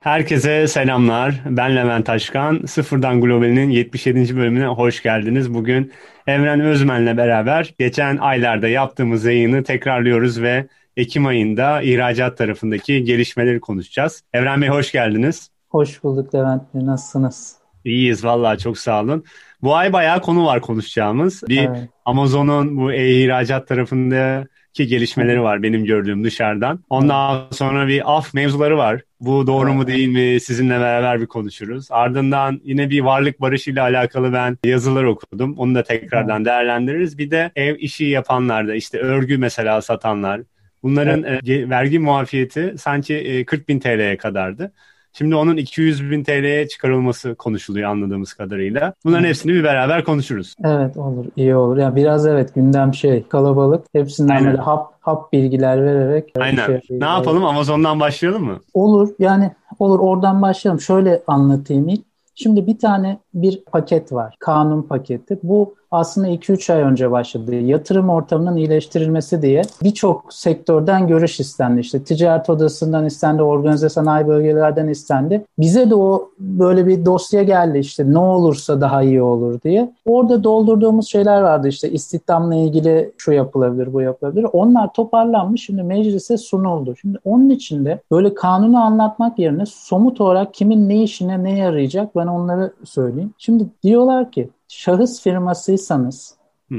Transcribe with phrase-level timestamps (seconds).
[0.00, 1.40] Herkese selamlar.
[1.46, 2.66] Ben Levent Taşkan.
[2.66, 4.36] Sıfırdan Global'in 77.
[4.36, 5.54] bölümüne hoş geldiniz.
[5.54, 5.92] Bugün
[6.26, 10.66] Evren Özmen'le beraber geçen aylarda yaptığımız yayını tekrarlıyoruz ve
[10.96, 14.22] Ekim ayında ihracat tarafındaki gelişmeleri konuşacağız.
[14.32, 15.50] Evren Bey hoş geldiniz.
[15.68, 16.86] Hoş bulduk Levent Bey.
[16.86, 17.56] Nasılsınız?
[17.84, 19.24] İyiyiz vallahi çok sağ olun.
[19.62, 21.42] Bu ay bayağı konu var konuşacağımız.
[21.48, 21.88] Bir evet.
[22.04, 26.84] Amazon'un bu e-ihracat tarafında ki gelişmeleri var benim gördüğüm dışarıdan.
[26.90, 29.02] Ondan sonra bir af mevzuları var.
[29.20, 31.86] Bu doğru mu değil mi sizinle beraber bir konuşuruz.
[31.90, 35.54] Ardından yine bir varlık barışı ile alakalı ben yazılar okudum.
[35.58, 37.18] Onu da tekrardan değerlendiririz.
[37.18, 40.40] Bir de ev işi yapanlar da işte örgü mesela satanlar.
[40.82, 41.48] Bunların evet.
[41.48, 44.72] e, vergi muafiyeti sanki e, 40 bin TL'ye kadardı.
[45.12, 48.94] Şimdi onun 200 bin TL'ye çıkarılması konuşuluyor anladığımız kadarıyla.
[49.04, 50.54] Bunların hepsini bir beraber konuşuruz.
[50.64, 51.76] Evet olur, iyi olur.
[51.76, 53.86] Ya biraz evet gündem şey kalabalık.
[53.92, 54.46] Hepsinden Aynen.
[54.46, 56.32] böyle hap hap bilgiler vererek.
[56.38, 56.66] Aynen.
[56.66, 57.44] Şey, ne yapalım?
[57.44, 58.60] Amazon'dan başlayalım mı?
[58.74, 59.08] Olur.
[59.18, 60.80] Yani olur oradan başlayalım.
[60.80, 62.04] Şöyle anlatayım ilk.
[62.34, 64.36] Şimdi bir tane bir paket var.
[64.38, 65.38] Kanun paketi.
[65.42, 67.54] Bu aslında 2-3 ay önce başladı.
[67.54, 71.80] Yatırım ortamının iyileştirilmesi diye birçok sektörden görüş istendi.
[71.80, 75.44] İşte ticaret odasından istendi, organize sanayi bölgelerden istendi.
[75.58, 79.92] Bize de o böyle bir dosya geldi işte ne olursa daha iyi olur diye.
[80.06, 84.46] Orada doldurduğumuz şeyler vardı işte istihdamla ilgili şu yapılabilir, bu yapılabilir.
[84.52, 86.94] Onlar toparlanmış şimdi meclise sunuldu.
[87.00, 92.26] Şimdi onun içinde böyle kanunu anlatmak yerine somut olarak kimin ne işine ne yarayacak ben
[92.26, 93.19] onları söyleyeyim.
[93.38, 96.34] Şimdi diyorlar ki şahıs firmasıysanız
[96.68, 96.76] Hı.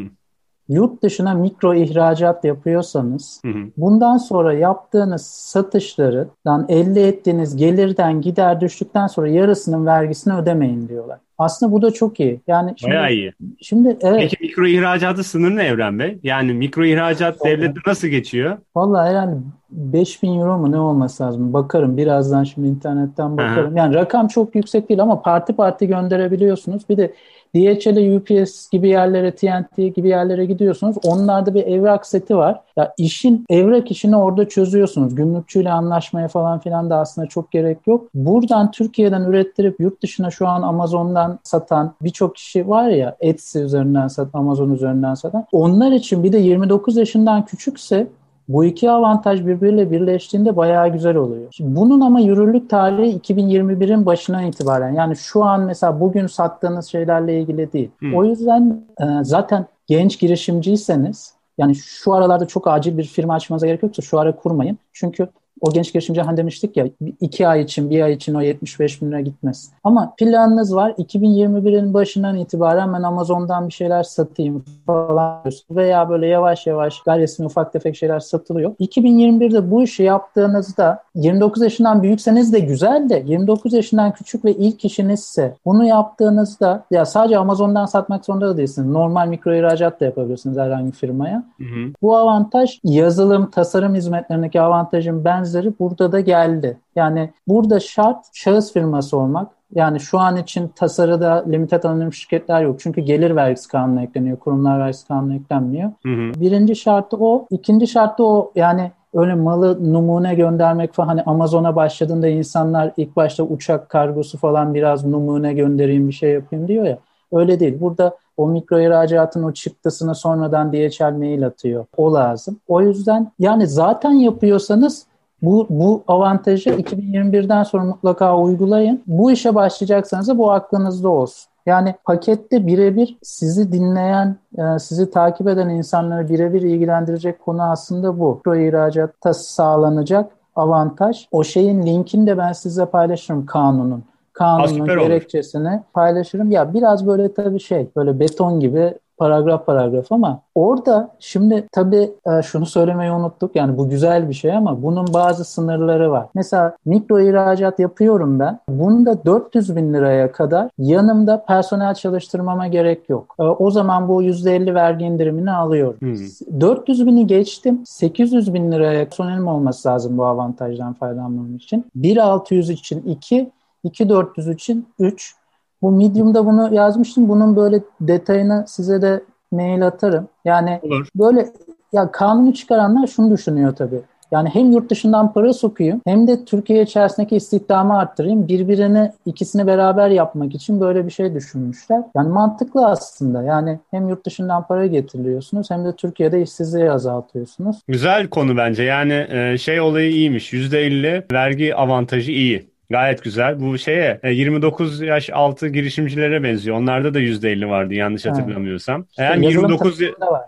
[0.70, 3.67] yurt dışına mikro ihracat yapıyorsanız hı hı.
[3.78, 11.20] bundan sonra yaptığınız satışlardan elde ettiğiniz gelirden gider düştükten sonra yarısının vergisini ödemeyin diyorlar.
[11.38, 12.42] Aslında bu da çok iyi.
[12.48, 13.33] Yani şimdi, Bayağı iyi.
[13.61, 14.20] Şimdi evet.
[14.20, 16.20] Peki mikro ihracatı sınırı ne Evren Bey?
[16.23, 18.58] Yani mikro ihracat devlette nasıl geçiyor?
[18.76, 19.36] Vallahi herhalde
[19.72, 21.53] 5000 euro mu ne olması lazım?
[21.53, 23.73] Bakarım birazdan şimdi internetten bakarım.
[23.73, 23.80] Aha.
[23.80, 26.89] Yani rakam çok yüksek değil ama parti parti gönderebiliyorsunuz.
[26.89, 27.14] Bir de
[27.55, 30.95] DHL'e, UPS gibi yerlere, TNT gibi yerlere gidiyorsunuz.
[31.03, 32.61] Onlarda bir evrak seti var.
[32.76, 35.15] Ya işin evrak işini orada çözüyorsunuz.
[35.15, 38.08] Gümrükçüyle anlaşmaya falan filan da aslında çok gerek yok.
[38.14, 44.08] Buradan Türkiye'den ürettirip yurt dışına şu an Amazon'dan satan birçok kişi var ya Etsy üzerinden
[44.08, 45.45] satan, Amazon üzerinden satan.
[45.52, 48.08] Onlar için bir de 29 yaşından küçükse
[48.47, 51.47] bu iki avantaj birbiriyle birleştiğinde bayağı güzel oluyor.
[51.52, 54.93] Şimdi bunun ama yürürlük tarihi 2021'in başına itibaren.
[54.93, 57.89] Yani şu an mesela bugün sattığınız şeylerle ilgili değil.
[57.99, 58.15] Hmm.
[58.15, 63.83] O yüzden e, zaten genç girişimciyseniz yani şu aralarda çok acil bir firma açmanıza gerek
[63.83, 64.77] yoksa şu ara kurmayın.
[64.93, 65.27] Çünkü
[65.61, 66.88] o genç girişimci hani demiştik ya
[67.22, 69.72] iki ay için bir ay için o 75 bin lira gitmez.
[69.83, 76.67] Ama planınız var 2021'in başından itibaren ben Amazon'dan bir şeyler satayım falan veya böyle yavaş
[76.67, 78.76] yavaş gayri resmi ufak tefek şeyler satılıyor.
[78.80, 84.86] 2021'de bu işi yaptığınızda 29 yaşından büyükseniz de güzel de 29 yaşından küçük ve ilk
[84.86, 88.88] işinizse bunu yaptığınızda ya sadece Amazon'dan satmak zorunda da değilsiniz.
[88.88, 91.44] Normal mikro ihracat da yapabilirsiniz herhangi bir firmaya.
[91.58, 91.94] Hı hı.
[92.02, 96.78] Bu avantaj yazılım, tasarım hizmetlerindeki avantajın benzer benzeri burada da geldi.
[96.95, 99.52] Yani burada şart şahıs firması olmak.
[99.76, 102.80] Yani şu an için tasarıda limited anonim şirketler yok.
[102.80, 104.39] Çünkü gelir vergisi kanunu ekleniyor.
[104.39, 105.92] Kurumlar vergisi kanunu eklenmiyor.
[106.04, 106.42] Hı hı.
[106.42, 107.45] Birinci şartı o.
[107.50, 113.44] İkinci şartı o yani öyle malı numune göndermek falan hani Amazon'a başladığında insanlar ilk başta
[113.44, 116.98] uçak kargosu falan biraz numune göndereyim bir şey yapayım diyor ya.
[117.32, 117.80] Öyle değil.
[117.80, 121.86] Burada o mikro ihracatın o çıktısını sonradan DHL mail atıyor.
[121.98, 122.60] O lazım.
[122.68, 125.06] O yüzden yani zaten yapıyorsanız
[125.41, 129.03] bu, bu avantajı 2021'den sonra mutlaka uygulayın.
[129.07, 131.51] Bu işe başlayacaksanız da bu aklınızda olsun.
[131.65, 138.41] Yani pakette birebir sizi dinleyen, e, sizi takip eden insanları birebir ilgilendirecek konu aslında bu.
[138.44, 141.27] Pro ihracatta sağlanacak avantaj.
[141.31, 144.03] O şeyin linkini de ben size paylaşırım kanunun
[144.33, 145.79] kanunun gerekçesini olur.
[145.94, 146.51] paylaşırım.
[146.51, 152.42] Ya biraz böyle tabii şey böyle beton gibi paragraf paragraf ama orada şimdi tabii e,
[152.42, 153.56] şunu söylemeyi unuttuk.
[153.56, 156.25] Yani bu güzel bir şey ama bunun bazı sınırları var.
[156.36, 158.59] Mesela mikro ihracat yapıyorum ben.
[158.69, 163.35] Bunda 400 bin liraya kadar yanımda personel çalıştırmama gerek yok.
[163.39, 166.00] E, o zaman bu %50 vergi indirimini alıyorum.
[166.00, 166.62] Hmm.
[166.62, 167.81] 400 bini geçtim.
[167.85, 171.85] 800 bin liraya personelim olması lazım bu avantajdan faydalanmam için.
[172.00, 173.51] 1.600 için 2,
[173.85, 175.35] 2.400 için 3,
[175.81, 177.30] bu Medium'da bunu yazmıştım.
[177.30, 180.28] Bunun böyle detayını size de mail atarım.
[180.45, 181.07] Yani Olur.
[181.16, 181.48] böyle
[181.94, 184.01] ya kanunu çıkaranlar şunu düşünüyor tabii.
[184.31, 188.48] Yani hem yurt dışından para sokayım hem de Türkiye içerisindeki istihdamı arttırayım.
[188.48, 192.01] Birbirini ikisini beraber yapmak için böyle bir şey düşünmüşler.
[192.16, 193.44] Yani mantıklı aslında.
[193.44, 197.78] Yani hem yurt dışından para getiriliyorsunuz hem de Türkiye'de işsizliği azaltıyorsunuz.
[197.88, 198.83] Güzel konu bence.
[198.83, 199.28] Yani
[199.60, 200.54] şey olayı iyiymiş.
[200.54, 202.70] %50 vergi avantajı iyi.
[202.91, 203.59] Gayet güzel.
[203.61, 206.77] Bu şeye 29 e, yaş altı girişimcilere benziyor.
[206.77, 209.05] Onlarda da %50 vardı yanlış hatırlamıyorsam.
[209.09, 210.41] İşte Eğer 29 var.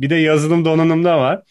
[0.00, 1.42] Bir de yazılım donanımda var.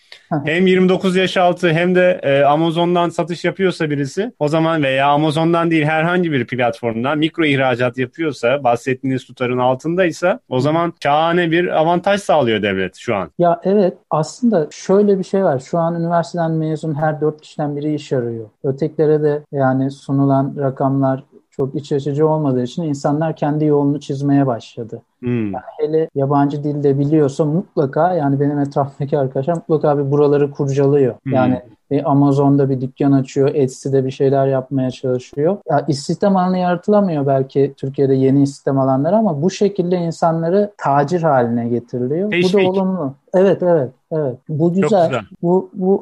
[0.45, 5.71] hem 29 yaş altı hem de e, Amazon'dan satış yapıyorsa birisi o zaman veya Amazon'dan
[5.71, 12.21] değil herhangi bir platformdan mikro ihracat yapıyorsa bahsettiğiniz tutarın altındaysa o zaman şahane bir avantaj
[12.21, 13.31] sağlıyor devlet şu an.
[13.39, 15.59] Ya evet aslında şöyle bir şey var.
[15.59, 18.49] Şu an üniversiteden mezun her dört kişiden biri iş arıyor.
[18.63, 21.23] Ötekilere de yani sunulan rakamlar
[21.59, 25.01] çok iç açıcı olmadığı için insanlar kendi yolunu çizmeye başladı.
[25.19, 25.51] Hmm.
[25.51, 31.15] Yani hele yabancı dilde biliyorsa mutlaka yani benim etrafımdaki arkadaşlar mutlaka bir buraları kurcalıyor.
[31.23, 31.33] Hmm.
[31.33, 35.57] Yani bir Amazon'da bir dükkan açıyor, Etsy'de bir şeyler yapmaya çalışıyor.
[35.69, 41.69] Ya istihdam alanı yaratılamıyor belki Türkiye'de yeni istihdam alanları ama bu şekilde insanları tacir haline
[41.69, 42.31] getiriliyor.
[42.31, 42.53] Teşvik.
[42.53, 43.13] Bu da olumlu.
[43.33, 44.37] Evet evet evet.
[44.49, 45.07] Bu güzel.
[45.07, 45.23] güzel.
[45.41, 46.01] Bu bu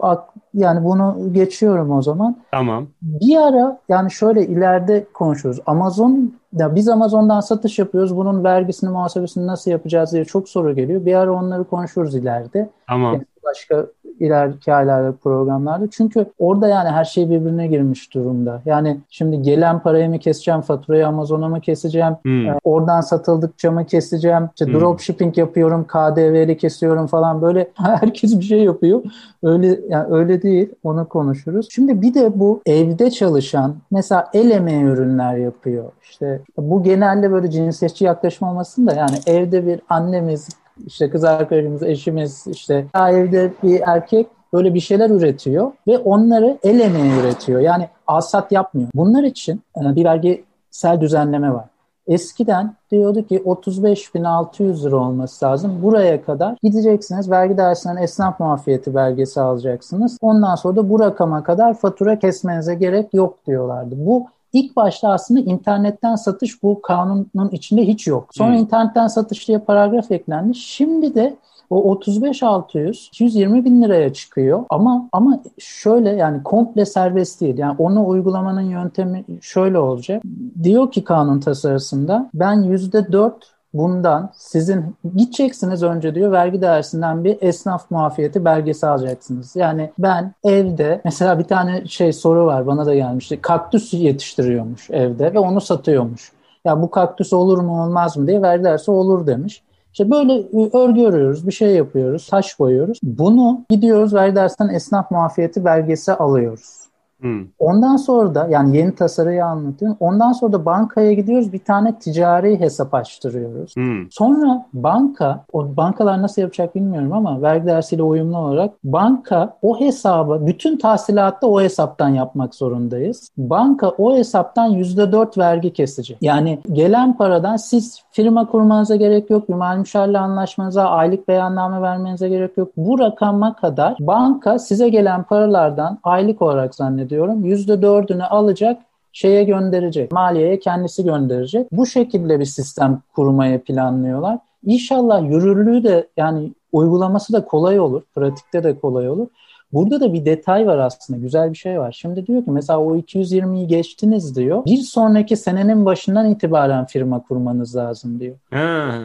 [0.53, 2.37] yani bunu geçiyorum o zaman.
[2.51, 2.87] Tamam.
[3.01, 5.59] Bir ara yani şöyle ileride konuşuruz.
[5.65, 8.17] Amazon ya biz Amazon'dan satış yapıyoruz.
[8.17, 11.05] Bunun vergisini, muhasebesini nasıl yapacağız diye çok soru geliyor.
[11.05, 12.69] Bir ara onları konuşuruz ileride.
[12.87, 13.13] Tamam.
[13.13, 13.85] Yani başka
[14.19, 15.87] ileriki aylarda programlarda.
[15.91, 18.61] Çünkü orada yani her şey birbirine girmiş durumda.
[18.65, 22.47] Yani şimdi gelen parayı mı keseceğim, faturayı Amazon'a mı keseceğim, hmm.
[22.47, 24.73] e, oradan satıldıkça mı keseceğim, işte hmm.
[24.73, 29.03] dropshipping yapıyorum, KDV'li kesiyorum falan böyle herkes bir şey yapıyor.
[29.43, 30.69] Öyle yani öyle değil.
[30.83, 31.67] Onu konuşuruz.
[31.71, 35.91] Şimdi bir de bu evde çalışan mesela el emeği ürünler yapıyor.
[36.03, 40.49] İşte bu genelde böyle cinsiyetçi yaklaşım olmasın da yani evde bir annemiz
[40.85, 46.79] işte kız arkadaşımız, eşimiz, işte evde bir erkek böyle bir şeyler üretiyor ve onları el
[46.79, 47.59] emeği üretiyor.
[47.61, 48.89] Yani alsat yapmıyor.
[48.95, 51.65] Bunlar için e, bir vergisel düzenleme var.
[52.07, 55.83] Eskiden diyordu ki 35.600 lira olması lazım.
[55.83, 57.31] Buraya kadar gideceksiniz.
[57.31, 60.17] Vergi dairesinden esnaf muafiyeti belgesi alacaksınız.
[60.21, 63.95] Ondan sonra da bu rakama kadar fatura kesmenize gerek yok diyorlardı.
[63.97, 68.29] Bu İlk başta aslında internetten satış bu kanunun içinde hiç yok.
[68.31, 68.57] Sonra hmm.
[68.57, 70.55] internetten satış diye paragraf eklendi.
[70.55, 71.37] Şimdi de
[71.69, 77.57] o 35 600 220 bin liraya çıkıyor ama ama şöyle yani komple serbest değil.
[77.57, 80.23] Yani onu uygulamanın yöntemi şöyle olacak.
[80.63, 83.31] Diyor ki kanun tasarısında ben %4
[83.73, 89.55] bundan sizin gideceksiniz önce diyor vergi dairesinden bir esnaf muafiyeti belgesi alacaksınız.
[89.55, 93.41] Yani ben evde mesela bir tane şey soru var bana da gelmişti.
[93.41, 96.31] Kaktüs yetiştiriyormuş evde ve onu satıyormuş.
[96.65, 99.63] Ya bu kaktüs olur mu olmaz mı diye vergi dairesi olur demiş.
[99.93, 100.33] İşte böyle
[100.77, 102.99] örgü örüyoruz, bir şey yapıyoruz, taş koyuyoruz.
[103.03, 106.86] Bunu gidiyoruz vergi dairesinden esnaf muafiyeti belgesi alıyoruz.
[107.21, 107.45] Hmm.
[107.59, 109.97] Ondan sonra da yani yeni tasarıyı anlatıyorum.
[109.99, 113.75] Ondan sonra da bankaya gidiyoruz bir tane ticari hesap açtırıyoruz.
[113.75, 114.11] Hmm.
[114.11, 120.47] Sonra banka, o bankalar nasıl yapacak bilmiyorum ama vergi dersiyle uyumlu olarak banka o hesabı
[120.47, 123.31] bütün tahsilatta o hesaptan yapmak zorundayız.
[123.37, 126.17] Banka o hesaptan %4 vergi kesecek.
[126.21, 129.49] Yani gelen paradan siz firma kurmanıza gerek yok.
[129.49, 132.71] Bir mal müşavirle anlaşmanıza, aylık beyanname vermenize gerek yok.
[132.77, 137.45] Bu rakama kadar banka size gelen paralardan aylık olarak zannediyor ediyorum.
[137.45, 138.81] %4'ünü alacak
[139.13, 140.11] şeye gönderecek.
[140.11, 141.67] Maliyeye kendisi gönderecek.
[141.71, 144.39] Bu şekilde bir sistem kurmayı planlıyorlar.
[144.65, 148.01] İnşallah yürürlüğü de yani uygulaması da kolay olur.
[148.15, 149.27] Pratikte de kolay olur.
[149.73, 151.19] Burada da bir detay var aslında.
[151.19, 151.91] Güzel bir şey var.
[152.01, 154.65] Şimdi diyor ki mesela o 220'yi geçtiniz diyor.
[154.65, 158.35] Bir sonraki senenin başından itibaren firma kurmanız lazım diyor.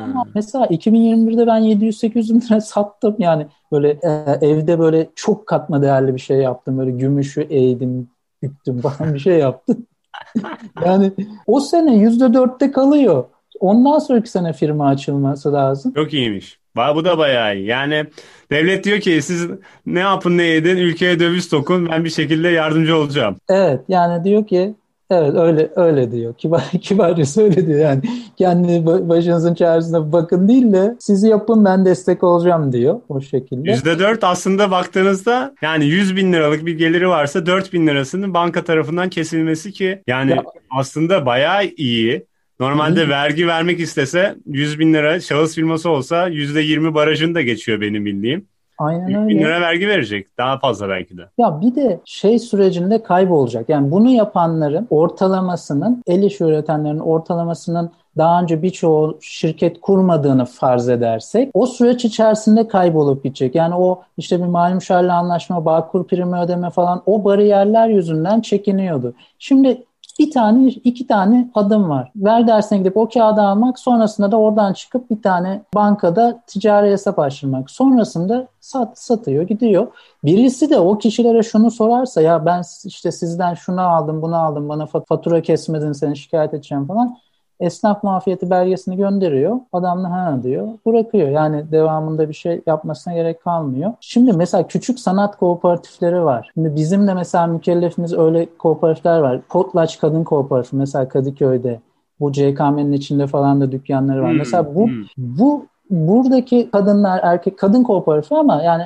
[0.02, 3.16] Ama mesela 2021'de ben 700-800 lira sattım.
[3.18, 6.78] Yani böyle e, evde böyle çok katma değerli bir şey yaptım.
[6.78, 8.08] Böyle gümüşü eğdim,
[8.42, 9.86] büktüm falan bir şey yaptım.
[10.86, 11.12] yani
[11.46, 13.24] o sene %4'te kalıyor.
[13.60, 15.92] Ondan sonraki sene firma açılması lazım.
[15.94, 16.61] Çok iyiymiş.
[16.76, 17.66] Bu da bayağı iyi.
[17.66, 18.06] Yani
[18.50, 19.46] devlet diyor ki siz
[19.86, 23.36] ne yapın ne edin ülkeye döviz tokun ben bir şekilde yardımcı olacağım.
[23.48, 24.74] Evet yani diyor ki
[25.10, 26.34] evet öyle öyle diyor.
[26.38, 28.00] Kibar kibarca öyle diyor yani.
[28.36, 33.70] Kendi başınızın çaresine bakın değil de sizi yapın ben destek olacağım diyor o şekilde.
[33.70, 39.10] %4 aslında baktığınızda yani 100 bin liralık bir geliri varsa 4 bin lirasının banka tarafından
[39.10, 42.31] kesilmesi ki yani ya, aslında bayağı iyi.
[42.62, 43.08] Normalde Hı.
[43.08, 48.46] vergi vermek istese 100 bin lira şahıs firması olsa %20 barajını da geçiyor benim bildiğim.
[48.78, 49.28] Aynen öyle.
[49.28, 50.38] bin lira vergi verecek.
[50.38, 51.22] Daha fazla belki de.
[51.38, 53.68] Ya bir de şey sürecinde kaybolacak.
[53.68, 61.50] Yani bunu yapanların ortalamasının, el işi üretenlerin ortalamasının daha önce birçoğu şirket kurmadığını farz edersek
[61.54, 63.54] o süreç içerisinde kaybolup gidecek.
[63.54, 69.14] Yani o işte bir mali müşavirle anlaşma, bağkur primi ödeme falan o bariyerler yüzünden çekiniyordu.
[69.38, 69.82] Şimdi
[70.18, 72.12] bir tane iki tane adım var.
[72.16, 77.18] Ver dersine gidip o kağıdı almak sonrasında da oradan çıkıp bir tane bankada ticari hesap
[77.18, 77.70] açtırmak.
[77.70, 79.86] Sonrasında sat, satıyor gidiyor.
[80.24, 84.86] Birisi de o kişilere şunu sorarsa ya ben işte sizden şunu aldım bunu aldım bana
[84.86, 87.16] fatura kesmedin seni şikayet edeceğim falan
[87.60, 89.56] esnaf muafiyeti belgesini gönderiyor.
[89.72, 90.68] Adam da ha diyor.
[90.86, 91.28] Bırakıyor.
[91.28, 93.92] Yani devamında bir şey yapmasına gerek kalmıyor.
[94.00, 96.50] Şimdi mesela küçük sanat kooperatifleri var.
[96.54, 99.40] Şimdi bizim de mesela mükellefimiz öyle kooperatifler var.
[99.48, 101.80] Potlaç Kadın Kooperatifi mesela Kadıköy'de.
[102.20, 104.30] Bu CKM'nin içinde falan da dükkanları var.
[104.30, 105.04] Hmm, mesela bu hmm.
[105.16, 108.82] bu buradaki kadınlar erkek kadın kooperatifi ama yani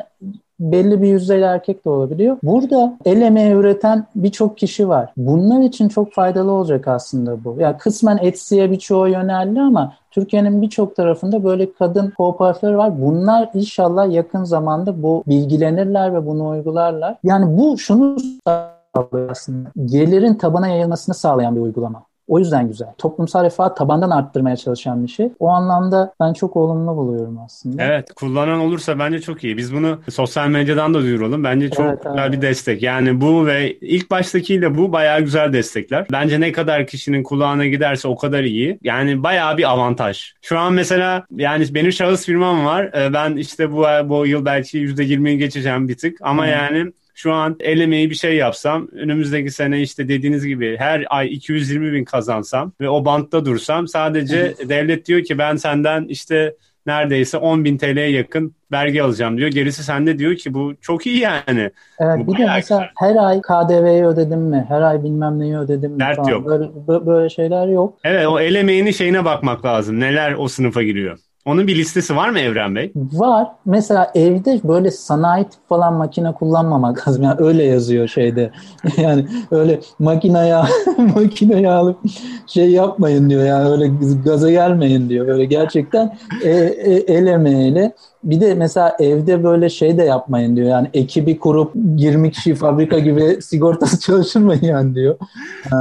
[0.61, 2.37] belli bir yüzdeyle erkek de olabiliyor.
[2.43, 5.13] Burada el emeği üreten birçok kişi var.
[5.17, 7.55] Bunlar için çok faydalı olacak aslında bu.
[7.59, 13.03] Ya yani kısmen Etsy'ye birçoğu yöneldi ama Türkiye'nin birçok tarafında böyle kadın kooperatifleri var.
[13.03, 17.17] Bunlar inşallah yakın zamanda bu bilgilenirler ve bunu uygularlar.
[17.25, 19.69] Yani bu şunu sağlıyor aslında.
[19.85, 22.03] Gelirin tabana yayılmasını sağlayan bir uygulama.
[22.29, 22.89] O yüzden güzel.
[22.99, 25.33] Toplumsal refah tabandan arttırmaya çalışan bir şey.
[25.39, 27.83] O anlamda ben çok olumlu buluyorum aslında.
[27.83, 29.57] Evet kullanan olursa bence çok iyi.
[29.57, 31.45] Biz bunu sosyal medyadan da duyuralım.
[31.45, 32.33] Bence çok evet, güzel evet.
[32.33, 32.83] bir destek.
[32.83, 36.07] Yani bu ve ilk baştakiyle bu bayağı güzel destekler.
[36.13, 38.79] Bence ne kadar kişinin kulağına giderse o kadar iyi.
[38.83, 40.33] Yani bayağı bir avantaj.
[40.43, 42.85] Şu an mesela yani benim şahıs firmam var.
[42.85, 46.19] Ee, ben işte bu, bu yıl belki %20'yi geçeceğim bir tık.
[46.23, 46.53] Ama hmm.
[46.53, 51.35] yani şu an el emeği bir şey yapsam önümüzdeki sene işte dediğiniz gibi her ay
[51.35, 56.55] 220 bin kazansam ve o bantta dursam sadece devlet diyor ki ben senden işte
[56.87, 59.49] neredeyse 10 bin TL'ye yakın vergi alacağım diyor.
[59.49, 61.71] Gerisi sende diyor ki bu çok iyi yani.
[61.99, 62.89] Evet bu bir de mesela güzel.
[62.99, 64.67] her ay KDV'yi ödedim mi?
[64.69, 66.01] Her ay bilmem neyi ödedim mi?
[66.01, 66.29] Dert falan.
[66.29, 66.47] yok.
[66.47, 67.99] Böyle, böyle şeyler yok.
[68.05, 70.01] Evet o el emeğinin şeyine bakmak lazım.
[70.01, 71.19] Neler o sınıfa giriyor.
[71.47, 72.93] Onun bir listesi var mı Evren Bey?
[72.95, 73.49] Var.
[73.67, 77.23] Mesela evde böyle sanayi tip falan makine kullanmamak lazım.
[77.23, 78.51] Yani öyle yazıyor şeyde.
[78.97, 80.63] yani öyle makineye
[81.15, 81.99] makineye alıp
[82.47, 83.45] şey yapmayın diyor.
[83.45, 83.91] Yani öyle
[84.25, 85.27] gaza gelmeyin diyor.
[85.27, 87.93] Böyle gerçekten e, e, el emeğiyle
[88.25, 90.69] bir de mesela evde böyle şey de yapmayın diyor.
[90.69, 95.17] Yani ekibi kurup 20 kişi fabrika gibi sigortası çalışırmayın yani diyor.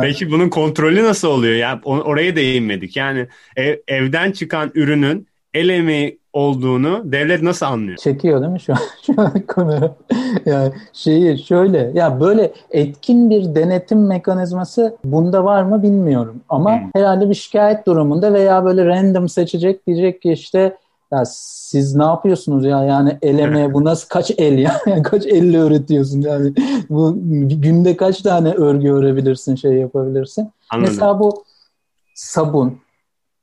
[0.02, 1.56] Peki bunun kontrolü nasıl oluyor?
[1.56, 2.98] Yani oraya değinmedik.
[2.98, 7.98] Yani ev, evden çıkan ürünün el emeği olduğunu devlet nasıl anlıyor?
[7.98, 9.96] Çekiyor değil mi şu an, şu an kamera?
[10.46, 16.42] yani şeyi şöyle ya böyle etkin bir denetim mekanizması bunda var mı bilmiyorum.
[16.50, 16.90] Ama hmm.
[16.96, 20.78] herhalde bir şikayet durumunda veya böyle random seçecek diyecek ki işte
[21.12, 25.58] ya siz ne yapıyorsunuz ya yani el bu nasıl kaç el ya yani kaç elle
[25.58, 26.54] öğretiyorsun yani
[26.90, 27.16] bu
[27.50, 30.52] günde kaç tane örgü örebilirsin şey yapabilirsin.
[30.70, 30.94] Anladım.
[30.94, 31.44] Mesela bu
[32.16, 32.78] sabun,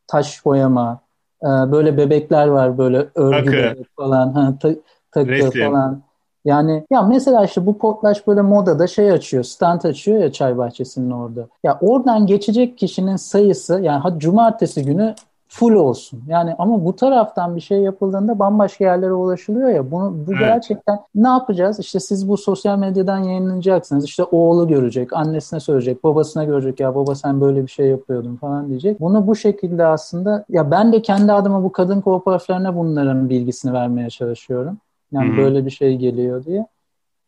[0.06, 1.00] taş boyama,
[1.42, 4.32] böyle bebekler var böyle örgü bebek falan.
[4.32, 4.70] Ha, ta,
[5.10, 6.02] takı falan.
[6.44, 11.10] Yani ya mesela işte bu potlaş böyle modada şey açıyor, stand açıyor ya çay bahçesinin
[11.10, 11.48] orada.
[11.64, 15.14] Ya oradan geçecek kişinin sayısı yani hadi cumartesi günü
[15.52, 16.22] full olsun.
[16.28, 19.90] Yani ama bu taraftan bir şey yapıldığında bambaşka yerlere ulaşılıyor ya.
[19.90, 20.40] Bunu bu evet.
[20.40, 21.78] gerçekten ne yapacağız?
[21.78, 24.04] İşte siz bu sosyal medyadan yayınlanacaksınız.
[24.04, 28.68] İşte oğlu görecek, annesine söyleyecek, babasına görecek ya baba sen böyle bir şey yapıyordun falan
[28.68, 29.00] diyecek.
[29.00, 34.10] Bunu bu şekilde aslında ya ben de kendi adıma bu kadın kooperatiflerine bunların bilgisini vermeye
[34.10, 34.78] çalışıyorum.
[35.12, 35.36] Yani Hı-hı.
[35.36, 36.66] böyle bir şey geliyor diye.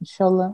[0.01, 0.53] İnşallah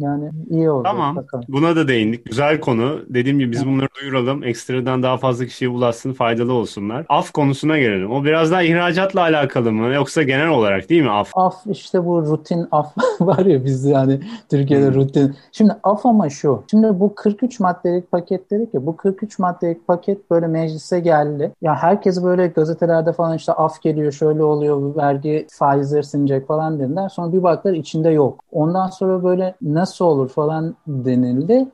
[0.00, 0.82] yani iyi oldu.
[0.82, 1.16] Tamam.
[1.16, 1.44] Bakalım.
[1.48, 2.24] Buna da değindik.
[2.24, 3.00] Güzel konu.
[3.08, 4.44] Dediğim gibi biz bunları duyuralım.
[4.44, 7.06] Ekstradan daha fazla kişiye ulaşsın, faydalı olsunlar.
[7.08, 8.10] Af konusuna gelelim.
[8.10, 9.94] O biraz daha ihracatla alakalı mı?
[9.94, 11.30] Yoksa genel olarak değil mi af?
[11.34, 14.94] Af işte bu rutin af var ya biz yani Türkiye'de hmm.
[14.94, 15.36] rutin.
[15.52, 16.62] Şimdi af ama şu.
[16.70, 21.52] Şimdi bu 43 maddelik paket dedik ya bu 43 maddelik paket böyle meclise geldi.
[21.62, 27.08] Ya herkes böyle gazetelerde falan işte af geliyor şöyle oluyor vergi faizleri sinecek falan dediler.
[27.08, 28.44] Sonra bir baktılar içinde yok.
[28.52, 31.68] Ondan sonra böyle nasıl nasıl olur falan denildi.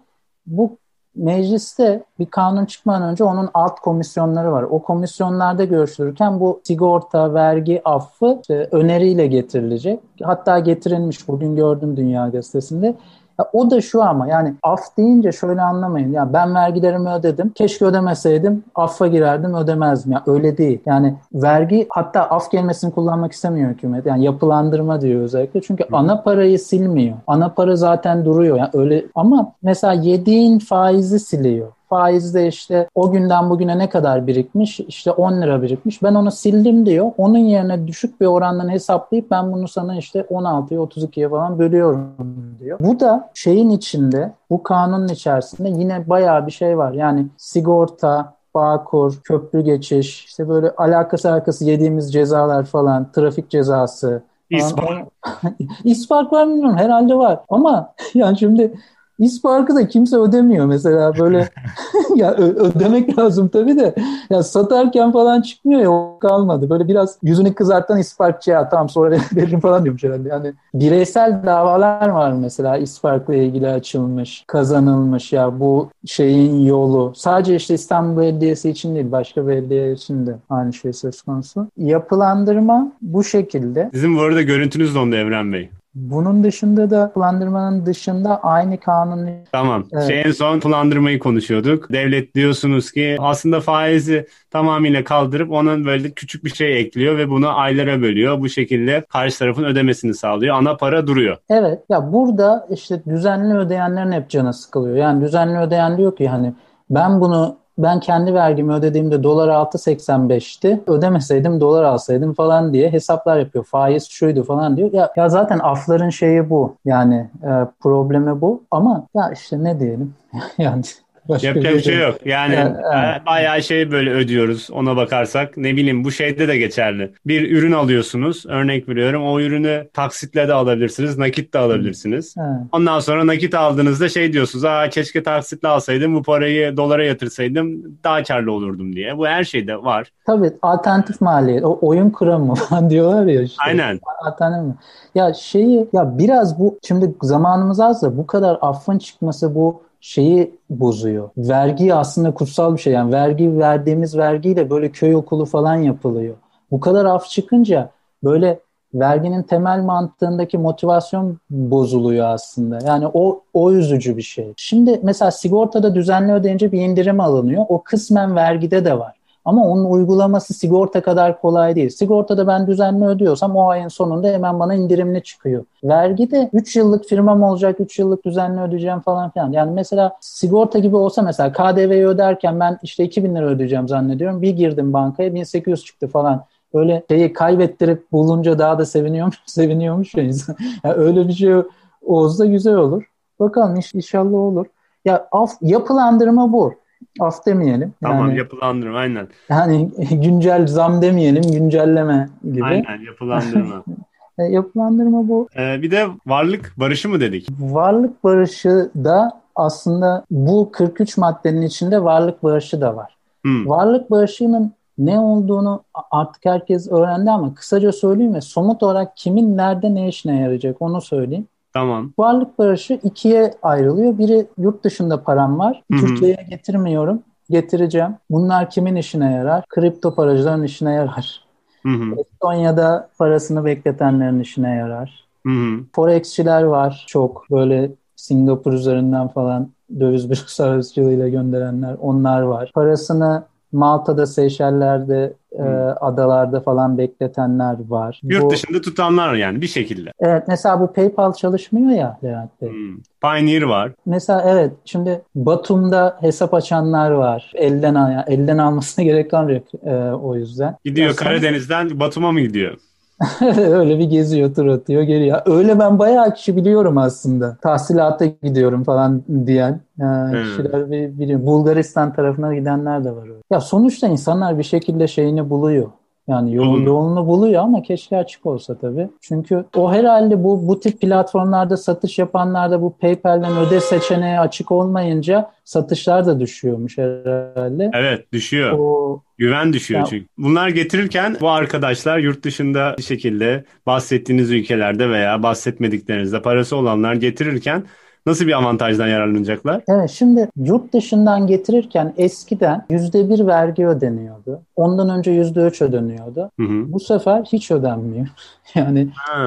[0.46, 0.78] Bu
[1.14, 4.62] mecliste bir kanun çıkmadan önce onun alt komisyonları var.
[4.62, 10.00] O komisyonlarda görüşülürken bu sigorta, vergi affı işte öneriyle getirilecek.
[10.22, 12.94] Hatta getirilmiş bugün gördüm Dünya Gazetesi'nde.
[13.38, 16.12] Ya o da şu ama yani af deyince şöyle anlamayın.
[16.12, 17.52] Ya ben vergilerimi ödedim.
[17.54, 18.64] Keşke ödemeseydim.
[18.74, 20.12] Affa girerdim ödemezdim.
[20.12, 20.80] Ya öyle değil.
[20.86, 24.06] Yani vergi hatta af kelimesini kullanmak istemiyor hükümet.
[24.06, 25.60] Yani yapılandırma diyor özellikle.
[25.62, 25.96] Çünkü Hı.
[25.96, 27.16] ana parayı silmiyor.
[27.26, 28.56] Ana para zaten duruyor.
[28.56, 34.80] Yani öyle ama mesela yediğin faizi siliyor faizde işte o günden bugüne ne kadar birikmiş?
[34.80, 36.02] İşte 10 lira birikmiş.
[36.02, 37.12] Ben onu sildim diyor.
[37.18, 42.14] Onun yerine düşük bir orandan hesaplayıp ben bunu sana işte 16'ya 32'ye falan bölüyorum
[42.60, 42.78] diyor.
[42.80, 46.92] Bu da şeyin içinde bu kanunun içerisinde yine bayağı bir şey var.
[46.92, 54.22] Yani sigorta, Bağkur, köprü geçiş, işte böyle alakası alakası yediğimiz cezalar falan, trafik cezası.
[54.50, 55.08] İspark.
[55.84, 56.78] İspark var mı bilmiyorum.
[56.78, 57.40] Herhalde var.
[57.48, 58.72] Ama yani şimdi
[59.18, 61.48] İsparkı da kimse ödemiyor mesela böyle
[62.16, 63.94] ya ödemek lazım tabii de
[64.30, 66.70] ya satarken falan çıkmıyor ya o kalmadı.
[66.70, 70.28] Böyle biraz yüzünü kızartan isparkçı ya tamam sonra veririm falan diyormuş herhalde.
[70.28, 77.12] Yani bireysel davalar var mesela isparkla ilgili açılmış, kazanılmış ya bu şeyin yolu.
[77.16, 81.66] Sadece işte İstanbul Belediyesi için değil başka belediye için de aynı şey söz konusu.
[81.76, 83.90] Yapılandırma bu şekilde.
[83.94, 85.70] Sizin bu arada görüntünüz dondu Evren Bey.
[85.96, 89.28] Bunun dışında da planlandırmanın dışında aynı kanun...
[89.52, 89.84] Tamam.
[89.92, 90.06] Evet.
[90.06, 91.92] Şey en son planlandırmayı konuşuyorduk.
[91.92, 97.58] Devlet diyorsunuz ki aslında faizi tamamıyla kaldırıp onun böyle küçük bir şey ekliyor ve bunu
[97.58, 98.40] aylara bölüyor.
[98.40, 100.56] Bu şekilde karşı tarafın ödemesini sağlıyor.
[100.56, 101.36] Ana para duruyor.
[101.50, 101.78] Evet.
[101.88, 104.96] Ya burada işte düzenli ödeyenlerin hep canı sıkılıyor.
[104.96, 106.54] Yani düzenli ödeyen diyor ki hani
[106.90, 110.80] ben bunu ben kendi vergimi ödediğimde dolar 6.85'ti.
[110.86, 113.64] Ödemeseydim dolar alsaydım falan diye hesaplar yapıyor.
[113.64, 114.92] Faiz şuydu falan diyor.
[114.92, 116.74] Ya, ya zaten afların şeyi bu.
[116.84, 118.62] Yani e, problemi bu.
[118.70, 120.14] Ama ya işte ne diyelim.
[120.58, 120.82] yani
[121.28, 122.26] Başka Yapacak bir şey, şey yok.
[122.26, 123.26] Yani, yani evet.
[123.26, 125.56] bayağı şey böyle ödüyoruz ona bakarsak.
[125.56, 127.12] Ne bileyim bu şeyde de geçerli.
[127.26, 128.46] Bir ürün alıyorsunuz.
[128.46, 129.26] Örnek veriyorum.
[129.26, 131.18] O ürünü taksitle de alabilirsiniz.
[131.18, 132.34] Nakit de alabilirsiniz.
[132.38, 132.60] Evet.
[132.72, 134.64] Ondan sonra nakit aldığınızda şey diyorsunuz.
[134.64, 136.14] Aa keşke taksitle alsaydım.
[136.14, 139.18] Bu parayı dolara yatırsaydım daha karlı olurdum diye.
[139.18, 140.12] Bu her şeyde var.
[140.26, 141.64] Tabii alternatif maliyet.
[141.64, 143.62] O oyun kuramı falan diyorlar ya işte.
[143.66, 144.00] Aynen.
[144.26, 144.76] Alternatif
[145.14, 150.58] Ya şeyi ya biraz bu şimdi zamanımız az da bu kadar affın çıkması bu şeyi
[150.70, 151.30] bozuyor.
[151.36, 152.92] Vergi aslında kutsal bir şey.
[152.92, 156.34] Yani vergi verdiğimiz vergiyle böyle köy okulu falan yapılıyor.
[156.70, 157.90] Bu kadar af çıkınca
[158.24, 158.60] böyle
[158.94, 162.78] verginin temel mantığındaki motivasyon bozuluyor aslında.
[162.86, 164.52] Yani o o üzücü bir şey.
[164.56, 167.64] Şimdi mesela sigortada düzenli ödeyince bir indirim alınıyor.
[167.68, 169.14] O kısmen vergide de var.
[169.46, 171.88] Ama onun uygulaması sigorta kadar kolay değil.
[171.88, 175.64] Sigortada ben düzenli ödüyorsam o ayın sonunda hemen bana indirimli çıkıyor.
[175.84, 179.52] Vergi de 3 yıllık firmam olacak, 3 yıllık düzenli ödeyeceğim falan filan.
[179.52, 184.42] Yani mesela sigorta gibi olsa mesela KDV'yi öderken ben işte 2000 lira ödeyeceğim zannediyorum.
[184.42, 190.22] Bir girdim bankaya 1800 çıktı falan böyle şeyi kaybettirip bulunca daha da seviniyormuş, seviniyormuş ya
[190.22, 190.56] insan.
[190.84, 191.54] Yani öyle bir şey
[192.02, 193.10] olsa güzel olur.
[193.40, 194.66] Bakalım inşallah olur.
[195.04, 196.74] Ya af, yapılandırma bu
[197.20, 197.94] af demeyelim.
[198.02, 199.28] Tamam yani, yapılandırma aynen.
[199.48, 202.64] Yani güncel zam demeyelim güncelleme gibi.
[202.64, 203.84] Aynen yapılandırma.
[204.38, 205.48] e, yapılandırma bu.
[205.56, 207.48] Ee, bir de varlık barışı mı dedik?
[207.60, 213.16] Varlık barışı da aslında bu 43 maddenin içinde varlık barışı da var.
[213.42, 213.68] Hmm.
[213.68, 219.94] Varlık barışının ne olduğunu artık herkes öğrendi ama kısaca söyleyeyim ve somut olarak kimin nerede
[219.94, 221.48] ne işine yarayacak onu söyleyeyim.
[221.76, 222.12] Tamam.
[222.18, 224.18] Varlık barışı ikiye ayrılıyor.
[224.18, 225.82] Biri yurt dışında param var.
[225.90, 227.22] Türkiye'ye getirmiyorum.
[227.50, 228.14] Getireceğim.
[228.30, 229.64] Bunlar kimin işine yarar?
[229.68, 231.44] Kripto paracıların işine yarar.
[231.82, 232.14] Hı-hı.
[232.20, 235.24] Estonya'da parasını bekletenlerin işine yarar.
[235.46, 235.80] Hı-hı.
[235.94, 237.46] Forexçiler var çok.
[237.50, 242.70] Böyle Singapur üzerinden falan döviz bürosu aracılığıyla gönderenler onlar var.
[242.74, 243.44] Parasını
[243.76, 245.62] Malta'da, Seyşeller'de, e,
[246.00, 248.20] adalarda falan bekletenler var.
[248.22, 250.12] Yurt bu, dışında tutanlar yani bir şekilde.
[250.20, 252.70] Evet mesela bu PayPal çalışmıyor ya Levent Bey.
[252.70, 252.96] Hmm.
[253.20, 253.92] Pioneer var.
[254.06, 257.52] Mesela evet şimdi Batum'da hesap açanlar var.
[257.54, 260.76] Elden al, elden almasına gerek kalmıyor e, o yüzden.
[260.84, 262.76] Gidiyor ya Karadeniz'den Batum'a mı gidiyor?
[263.56, 265.42] öyle bir geziyor tur atıyor geri ya.
[265.46, 267.56] Öyle ben bayağı kişi biliyorum aslında.
[267.62, 270.42] Tahsilata gidiyorum falan diyen yani hmm.
[270.42, 271.46] kişiler biliyorum.
[271.46, 273.22] Bulgaristan tarafına gidenler de var.
[273.22, 273.42] Öyle.
[273.50, 275.90] Ya sonuçta insanlar bir şekilde şeyini buluyor.
[276.28, 279.08] Yani yol, yolunu buluyor ama keşke açık olsa tabii.
[279.20, 285.50] Çünkü o herhalde bu bu tip platformlarda satış yapanlarda bu PayPal'den öde seçeneği açık olmayınca
[285.64, 287.90] satışlar da düşüyormuş herhalde.
[287.94, 288.78] Evet düşüyor.
[288.78, 290.26] O, Güven düşüyor ya, çünkü.
[290.38, 297.84] Bunlar getirirken bu arkadaşlar yurt dışında bir şekilde bahsettiğiniz ülkelerde veya bahsetmediklerinizde parası olanlar getirirken
[298.26, 299.82] Nasıl bir avantajdan yararlanacaklar?
[299.88, 304.60] Evet şimdi yurt dışından getirirken eskiden yüzde bir vergi ödeniyordu.
[304.76, 306.50] Ondan önce yüzde üç ödeniyordu.
[306.60, 306.92] Hı hı.
[306.92, 308.26] Bu sefer hiç ödenmiyor.
[308.74, 309.38] yani e,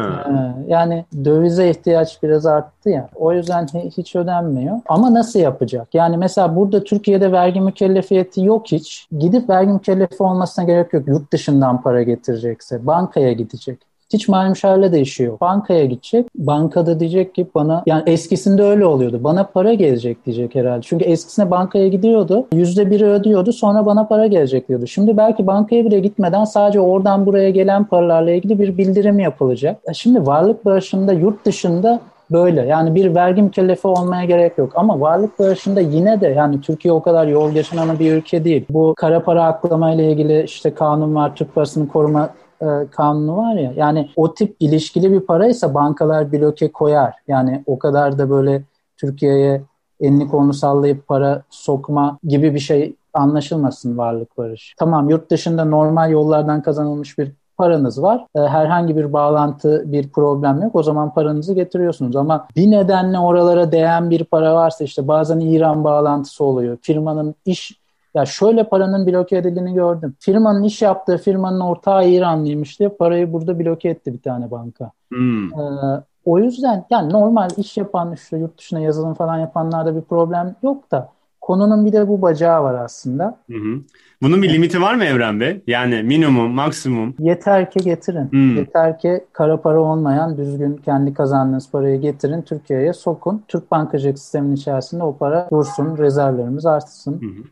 [0.68, 3.10] yani dövize ihtiyaç biraz arttı ya.
[3.16, 4.80] O yüzden hiç ödenmiyor.
[4.90, 5.88] Ama nasıl yapacak?
[5.94, 9.08] Yani mesela burada Türkiye'de vergi mükellefiyeti yok hiç.
[9.20, 11.08] Gidip vergi mükellefi olmasına gerek yok.
[11.08, 13.89] Yurt dışından para getirecekse bankaya gidecek.
[14.14, 15.32] Hiç mali müşavirle de işi.
[15.42, 16.26] Bankaya gidecek.
[16.36, 19.24] Bankada diyecek ki bana yani eskisinde öyle oluyordu.
[19.24, 20.82] Bana para gelecek diyecek herhalde.
[20.82, 22.48] Çünkü eskisine bankaya gidiyordu.
[22.54, 23.54] Yüzde biri ödüyordu.
[23.54, 24.88] Sonra bana para gelecek diyordu.
[24.88, 29.78] Şimdi belki bankaya bile gitmeden sadece oradan buraya gelen paralarla ilgili bir bildirim yapılacak.
[29.94, 32.00] Şimdi varlık bağışında yurt dışında
[32.32, 32.62] böyle.
[32.62, 34.72] Yani bir vergi mükellefi olmaya gerek yok.
[34.76, 38.66] Ama varlık bağışında yine de yani Türkiye o kadar yol geçinen bir ülke değil.
[38.70, 41.36] Bu kara para aklama ile ilgili işte kanun var.
[41.36, 42.30] Türk parasını koruma
[42.62, 47.14] e, kanunu var ya yani o tip ilişkili bir paraysa bankalar bloke koyar.
[47.28, 48.64] Yani o kadar da böyle
[48.98, 49.62] Türkiye'ye
[50.02, 54.74] elini kolunu sallayıp para sokma gibi bir şey anlaşılmasın varlık barış.
[54.78, 58.26] Tamam yurt dışında normal yollardan kazanılmış bir paranız var.
[58.36, 60.76] E, herhangi bir bağlantı, bir problem yok.
[60.76, 62.16] O zaman paranızı getiriyorsunuz.
[62.16, 66.78] Ama bir nedenle oralara değen bir para varsa işte bazen İran bağlantısı oluyor.
[66.82, 67.80] Firmanın iş
[68.20, 70.16] ya şöyle paranın bloke edildiğini gördüm.
[70.20, 74.92] Firmanın iş yaptığı firmanın ortağı İranlıymış diye parayı burada bloke etti bir tane banka.
[75.10, 75.54] Hmm.
[75.54, 80.56] Ee, o yüzden yani normal iş yapan işte yurt dışına yazılım falan yapanlarda bir problem
[80.64, 81.10] yok da
[81.42, 83.38] konunun bir de bu bacağı var aslında.
[83.52, 83.80] Hı hı.
[84.22, 85.62] Bunun bir limiti var mı Evren Bey?
[85.68, 87.16] Yani minimum, maksimum?
[87.20, 88.32] Yeter ki getirin.
[88.32, 88.58] Hmm.
[88.58, 93.44] Yeter ki kara para olmayan düzgün kendi kazandığınız parayı getirin Türkiye'ye sokun.
[93.48, 97.22] Türk bankacılık sisteminin içerisinde o para dursun, rezervlerimiz artsın.
[97.22, 97.44] Hı hı.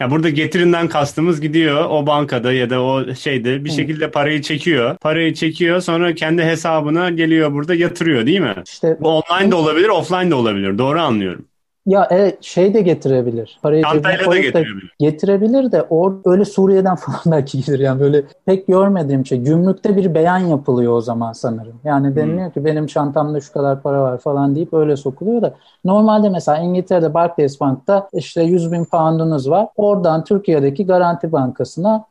[0.00, 3.74] Ya burada getirinden kastımız gidiyor o bankada ya da o şeyde bir Hı.
[3.74, 4.96] şekilde parayı çekiyor.
[5.00, 8.54] Parayı çekiyor sonra kendi hesabına geliyor burada yatırıyor değil mi?
[8.66, 10.78] İşte bu online de olabilir, offline de olabilir.
[10.78, 11.44] Doğru anlıyorum.
[11.86, 13.58] Ya evet şey de getirebilir.
[13.62, 14.94] Parayı Çantayla da getirebilir.
[14.98, 19.40] getirebilir de or, öyle Suriye'den falan belki gelir yani böyle pek görmediğim şey.
[19.40, 21.80] Gümrükte bir beyan yapılıyor o zaman sanırım.
[21.84, 22.16] Yani hmm.
[22.16, 26.58] deniliyor ki benim çantamda şu kadar para var falan deyip öyle sokuluyor da normalde mesela
[26.58, 29.68] İngiltere'de Barclays Bank'ta işte 100 bin pound'unuz var.
[29.76, 32.04] Oradan Türkiye'deki Garanti Bankası'na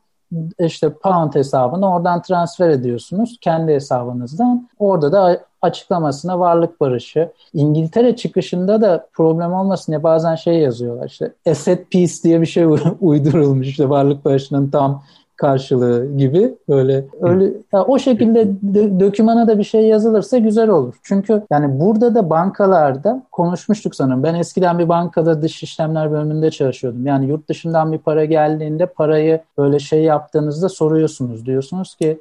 [0.58, 4.68] işte pound hesabını oradan transfer ediyorsunuz kendi hesabınızdan.
[4.78, 7.32] Orada da açıklamasına varlık barışı.
[7.54, 12.66] İngiltere çıkışında da problem olmasın diye bazen şey yazıyorlar işte asset peace diye bir şey
[13.00, 15.02] uydurulmuş işte varlık barışının tam
[15.36, 20.94] karşılığı gibi böyle öyle ya o şekilde dö- dökümana da bir şey yazılırsa güzel olur.
[21.02, 24.22] Çünkü yani burada da bankalarda konuşmuştuk sanırım.
[24.22, 27.06] Ben eskiden bir bankada dış işlemler bölümünde çalışıyordum.
[27.06, 31.46] Yani yurt dışından bir para geldiğinde parayı böyle şey yaptığınızda soruyorsunuz.
[31.46, 32.18] Diyorsunuz ki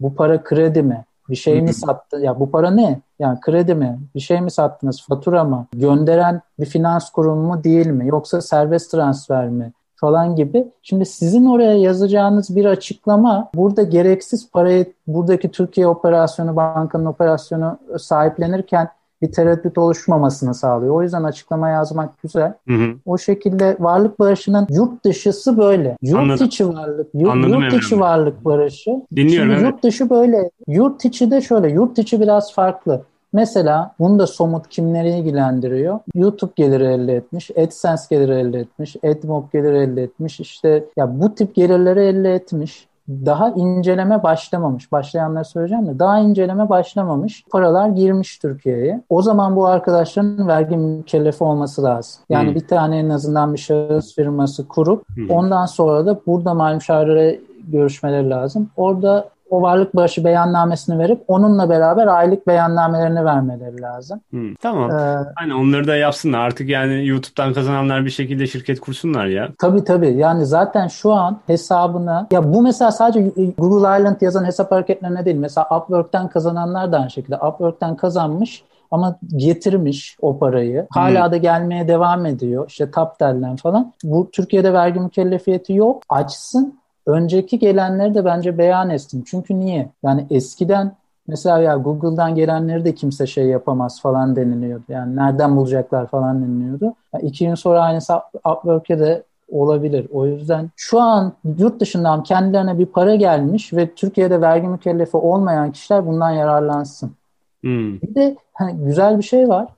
[0.00, 1.04] bu para kredi mi?
[1.28, 2.16] Bir şey mi sattı?
[2.16, 3.00] Ya bu para ne?
[3.18, 3.98] Yani kredi mi?
[4.14, 5.02] Bir şey mi sattınız?
[5.08, 5.66] Fatura mı?
[5.72, 8.08] Gönderen bir finans kurumu mu değil mi?
[8.08, 9.72] Yoksa serbest transfer mi?
[9.96, 10.66] Falan gibi.
[10.82, 18.88] Şimdi sizin oraya yazacağınız bir açıklama burada gereksiz parayı buradaki Türkiye operasyonu, bankanın operasyonu sahiplenirken
[19.22, 20.94] bir tereddüt oluşmamasını sağlıyor.
[20.94, 22.54] O yüzden açıklama yazmak güzel.
[22.68, 22.94] Hı hı.
[23.06, 25.96] O şekilde varlık barışının yurt dışısı böyle.
[26.02, 26.46] Yurt Anladım.
[26.46, 28.90] içi varlık, yurt, Anladım yurt içi varlık barışı.
[29.16, 29.72] Dinliyorum Şimdi evet.
[29.72, 30.50] Yurt dışı böyle.
[30.68, 31.70] Yurt içi de şöyle.
[31.70, 33.04] Yurt içi biraz farklı.
[33.34, 36.00] Mesela bunu da somut kimleri ilgilendiriyor?
[36.14, 40.40] YouTube geliri elde etmiş, AdSense geliri elde etmiş, AdMob geliri elde etmiş.
[40.40, 44.92] İşte ya bu tip gelirleri elde etmiş daha inceleme başlamamış.
[44.92, 47.44] Başlayanları söyleyeceğim de daha inceleme başlamamış.
[47.50, 49.02] Paralar girmiş Türkiye'ye.
[49.08, 52.22] O zaman bu arkadaşların vergi mükellefi olması lazım.
[52.28, 52.54] Yani hmm.
[52.54, 55.30] bir tane en azından bir şahıs firması kurup hmm.
[55.30, 58.70] ondan sonra da burada mal müşavirlere görüşmeleri lazım.
[58.76, 64.20] Orada o varlık bağışı beyannamesini verip onunla beraber aylık beyannamelerini vermeleri lazım.
[64.30, 64.90] Hmm, tamam.
[64.90, 66.38] Ee, hani onları da yapsınlar.
[66.38, 69.48] Artık yani YouTube'dan kazananlar bir şekilde şirket kursunlar ya.
[69.58, 70.12] Tabii tabii.
[70.12, 73.20] Yani zaten şu an hesabına ya bu mesela sadece
[73.58, 75.36] Google Island yazan hesap hareketlerine değil.
[75.36, 77.36] Mesela Upwork'ten kazananlar da aynı şekilde.
[77.36, 80.86] Upwork'ten kazanmış ama getirmiş o parayı.
[80.90, 81.32] Hala hmm.
[81.32, 82.64] da gelmeye devam ediyor.
[82.68, 83.92] İşte Taptel'den falan.
[84.04, 86.02] Bu Türkiye'de vergi mükellefiyeti yok.
[86.08, 89.24] Açsın önceki gelenleri de bence beyan etsin.
[89.26, 89.88] Çünkü niye?
[90.02, 90.92] Yani eskiden
[91.28, 94.84] mesela ya Google'dan gelenleri de kimse şey yapamaz falan deniliyordu.
[94.88, 96.94] Yani nereden bulacaklar falan deniliyordu.
[97.14, 100.06] Yani iki gün sonra aynısı Upwork'e de olabilir.
[100.12, 105.72] O yüzden şu an yurt dışından kendilerine bir para gelmiş ve Türkiye'de vergi mükellefi olmayan
[105.72, 107.12] kişiler bundan yararlansın.
[107.60, 108.00] Hmm.
[108.00, 109.68] Bir de hani güzel bir şey var.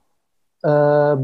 [0.65, 0.69] Ee,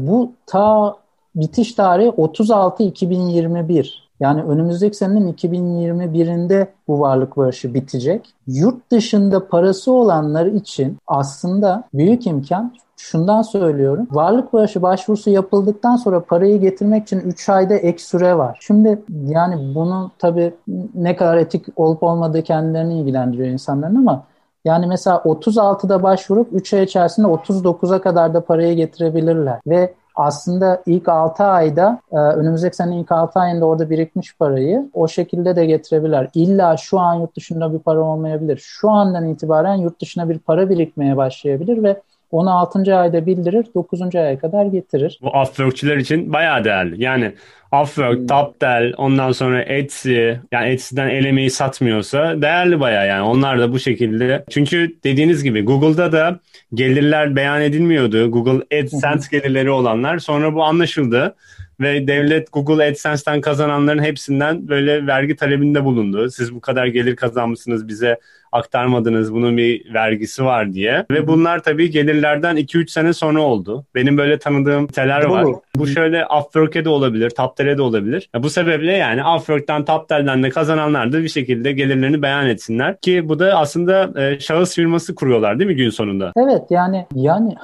[0.07, 0.95] bu ta
[1.35, 4.02] bitiş tarihi 36 2021.
[4.23, 8.33] Yani önümüzdeki senenin 2021'inde bu varlık barışı bitecek.
[8.47, 14.07] Yurt dışında parası olanlar için aslında büyük imkan şundan söylüyorum.
[14.11, 18.57] Varlık bağışı başvurusu yapıldıktan sonra parayı getirmek için 3 ayda ek süre var.
[18.61, 20.53] Şimdi yani bunu tabii
[20.95, 24.23] ne kadar etik olup olmadığı kendilerini ilgilendiriyor insanların ama
[24.65, 29.59] yani mesela 36'da başvurup 3 ay içerisinde 39'a kadar da parayı getirebilirler.
[29.67, 35.07] Ve aslında ilk 6 ayda e, önümüzdeki sene ilk 6 ayında orada birikmiş parayı o
[35.07, 36.29] şekilde de getirebilirler.
[36.33, 38.61] İlla şu an yurt dışında bir para olmayabilir.
[38.63, 42.97] Şu andan itibaren yurt dışına bir para birikmeye başlayabilir ve onu 6.
[42.97, 44.15] ayda bildirir, 9.
[44.15, 45.19] aya kadar getirir.
[45.21, 47.03] Bu Upwork'çiler için bayağı değerli.
[47.03, 47.33] Yani
[47.81, 48.27] Upwork, hmm.
[48.27, 53.21] Toptel, ondan sonra Etsy, yani Etsy'den elemeyi satmıyorsa değerli bayağı yani.
[53.21, 54.43] Onlar da bu şekilde.
[54.49, 56.39] Çünkü dediğiniz gibi Google'da da
[56.73, 58.31] gelirler beyan edilmiyordu.
[58.31, 60.19] Google AdSense gelirleri olanlar.
[60.19, 61.35] Sonra bu anlaşıldı.
[61.79, 66.29] ve devlet Google AdSense'ten kazananların hepsinden böyle vergi talebinde bulundu.
[66.29, 68.19] Siz bu kadar gelir kazanmışsınız bize
[68.53, 71.05] aktarmadınız bunun bir vergisi var diye.
[71.11, 73.85] Ve bunlar tabii gelirlerden 2-3 sene sonra oldu.
[73.95, 75.45] Benim böyle tanıdığım teler var.
[75.75, 78.29] Bu şöyle Upwork'e de olabilir, Taptel'e de olabilir.
[78.35, 82.97] Bu sebeple yani Upwork'tan, Taptel'den de kazananlar da bir şekilde gelirlerini beyan etsinler.
[82.99, 86.31] Ki bu da aslında e, şahıs firması kuruyorlar değil mi gün sonunda?
[86.37, 87.55] Evet yani yani,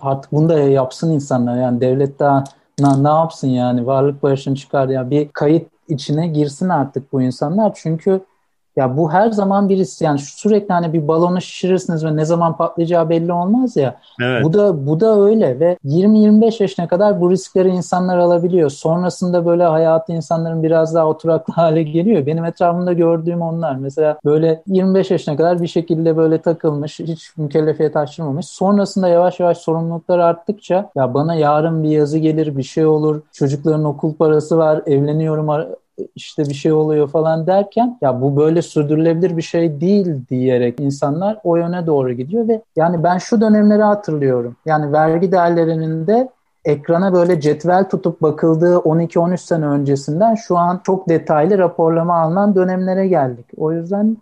[0.00, 2.44] artık bunu da yapsın insanlar yani devlet daha
[2.80, 7.72] ne, ne yapsın yani varlık barışını çıkar ya bir kayıt içine girsin artık bu insanlar
[7.74, 8.20] çünkü
[8.76, 13.08] ya bu her zaman birisi yani sürekli hani bir balonu şişirirsiniz ve ne zaman patlayacağı
[13.08, 13.96] belli olmaz ya.
[14.22, 14.44] Evet.
[14.44, 18.70] Bu da bu da öyle ve 20-25 yaşına kadar bu riskleri insanlar alabiliyor.
[18.70, 22.26] Sonrasında böyle hayatı insanların biraz daha oturaklı hale geliyor.
[22.26, 23.76] Benim etrafımda gördüğüm onlar.
[23.76, 28.46] Mesela böyle 25 yaşına kadar bir şekilde böyle takılmış, hiç mükellefiyet açtırmamış.
[28.46, 33.84] Sonrasında yavaş yavaş sorumluluklar arttıkça ya bana yarın bir yazı gelir, bir şey olur, çocukların
[33.84, 35.48] okul parası var, evleniyorum
[36.14, 41.38] işte bir şey oluyor falan derken ya bu böyle sürdürülebilir bir şey değil diyerek insanlar
[41.44, 44.56] o yöne doğru gidiyor ve yani ben şu dönemleri hatırlıyorum.
[44.66, 46.28] Yani vergi değerlerinin de
[46.64, 53.08] ekrana böyle cetvel tutup bakıldığı 12-13 sene öncesinden şu an çok detaylı raporlama alınan dönemlere
[53.08, 53.46] geldik.
[53.56, 54.16] O yüzden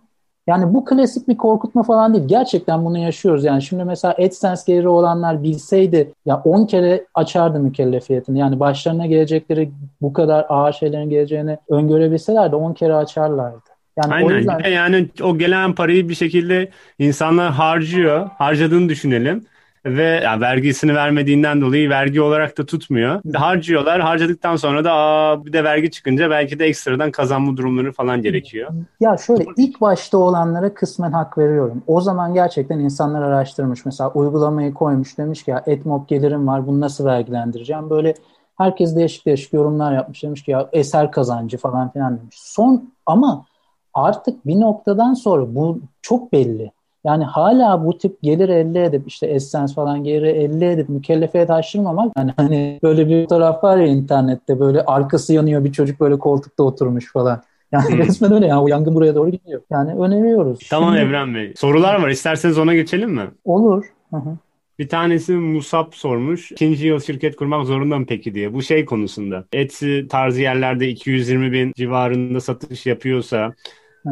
[0.47, 2.27] yani bu klasik bir korkutma falan değil.
[2.27, 3.43] Gerçekten bunu yaşıyoruz.
[3.43, 8.39] Yani şimdi mesela AdSense geliri olanlar bilseydi ya 10 kere açardı mükellefiyetini.
[8.39, 13.59] Yani başlarına gelecekleri bu kadar ağır şeylerin geleceğini öngörebilselerdi 10 kere açarlardı.
[13.97, 14.27] Yani Aynen.
[14.27, 14.59] O yüzden...
[14.69, 18.29] Yani o gelen parayı bir şekilde insanlar harcıyor.
[18.37, 19.45] Harcadığını düşünelim
[19.85, 23.21] ve yani vergisini vermediğinden dolayı vergi olarak da tutmuyor.
[23.33, 24.01] Harcıyorlar.
[24.01, 28.71] Harcadıktan sonra da aa, bir de vergi çıkınca belki de ekstradan kazanma durumları falan gerekiyor.
[28.99, 31.83] Ya şöyle ilk başta olanlara kısmen hak veriyorum.
[31.87, 33.85] O zaman gerçekten insanlar araştırmış.
[33.85, 37.89] Mesela uygulamayı koymuş demiş ki ya etmop gelirim var bunu nasıl vergilendireceğim?
[37.89, 38.13] Böyle
[38.57, 40.23] herkes değişik değişik yorumlar yapmış.
[40.23, 42.35] Demiş ki ya eser kazancı falan filan demiş.
[42.39, 43.45] Son ama
[43.93, 46.71] artık bir noktadan sonra bu çok belli.
[47.05, 52.11] Yani hala bu tip gelir elde edip işte Essence falan gelir elde edip mükellefiyet aşırmamak
[52.17, 56.63] yani hani böyle bir taraf var ya internette böyle arkası yanıyor bir çocuk böyle koltukta
[56.63, 57.41] oturmuş falan.
[57.71, 57.97] Yani hmm.
[57.97, 59.61] resmen öyle yani o yangın buraya doğru gidiyor.
[59.71, 60.59] Yani öneriyoruz.
[60.69, 61.07] Tamam Şimdi...
[61.07, 61.53] Evren Bey.
[61.55, 62.09] Sorular var.
[62.09, 63.27] İsterseniz ona geçelim mi?
[63.45, 63.85] Olur.
[64.09, 64.37] Hı-hı.
[64.79, 66.51] Bir tanesi Musab sormuş.
[66.51, 68.53] İkinci yıl şirket kurmak zorunda mı peki diye.
[68.53, 69.45] Bu şey konusunda.
[69.53, 73.53] Etsy tarzı yerlerde 220 bin civarında satış yapıyorsa